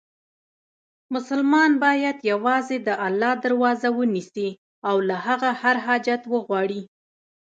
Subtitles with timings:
[1.13, 4.49] مسلمان باید یووازې د الله دروازه ونیسي،
[4.89, 6.81] او له هغه هر حاجت وغواړي.